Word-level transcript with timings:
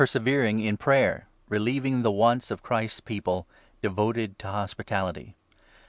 369 0.03 0.33
severing 0.33 0.59
in 0.67 0.77
prayer; 0.77 1.27
relieving 1.47 2.01
the 2.01 2.09
wants 2.11 2.49
of 2.49 2.63
Christ's 2.63 3.01
People; 3.01 3.45
13 3.81 3.81
devoted 3.91 4.39
to 4.39 4.47
hospitality. 4.47 5.35